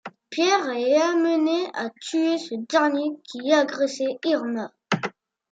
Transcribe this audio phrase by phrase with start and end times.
[0.31, 4.73] Pierre est amené à tuer ce dernier qui agressait Irma.